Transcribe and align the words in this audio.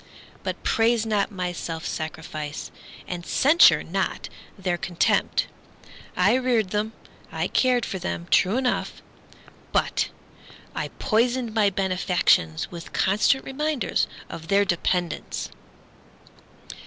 But 0.41 0.63
praise 0.63 1.05
not 1.05 1.31
my 1.31 1.51
self 1.53 1.85
sacrifice. 1.85 2.71
And 3.07 3.23
censure 3.23 3.83
not 3.83 4.29
their 4.57 4.75
contempt; 4.75 5.45
I 6.17 6.33
reared 6.33 6.71
them, 6.71 6.93
I 7.31 7.47
cared 7.47 7.85
for 7.85 7.99
them, 7.99 8.25
true 8.31 8.57
enough!— 8.57 9.03
But 9.71 10.09
I 10.73 10.87
poisoned 10.97 11.53
my 11.53 11.69
benefactions 11.69 12.71
With 12.71 12.93
constant 12.93 13.45
reminders 13.45 14.07
of 14.27 14.47
their 14.47 14.65
dependence. 14.65 15.51